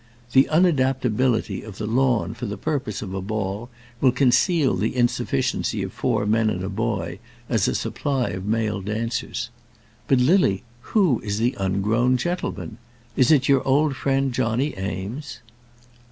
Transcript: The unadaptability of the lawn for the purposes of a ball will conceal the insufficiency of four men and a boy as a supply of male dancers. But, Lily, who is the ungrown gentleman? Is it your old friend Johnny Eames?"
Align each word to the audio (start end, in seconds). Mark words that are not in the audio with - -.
The 0.31 0.49
unadaptability 0.51 1.61
of 1.63 1.77
the 1.77 1.85
lawn 1.85 2.33
for 2.33 2.47
the 2.47 2.57
purposes 2.57 3.03
of 3.03 3.13
a 3.13 3.21
ball 3.21 3.69
will 3.99 4.11
conceal 4.11 4.75
the 4.75 4.95
insufficiency 4.95 5.83
of 5.83 5.93
four 5.93 6.25
men 6.25 6.49
and 6.49 6.63
a 6.63 6.69
boy 6.69 7.19
as 7.47 7.67
a 7.67 7.75
supply 7.75 8.29
of 8.29 8.43
male 8.43 8.81
dancers. 8.81 9.51
But, 10.07 10.17
Lily, 10.17 10.63
who 10.97 11.19
is 11.19 11.37
the 11.37 11.55
ungrown 11.59 12.17
gentleman? 12.17 12.79
Is 13.15 13.29
it 13.31 13.47
your 13.47 13.61
old 13.63 13.95
friend 13.95 14.33
Johnny 14.33 14.75
Eames?" 14.75 15.41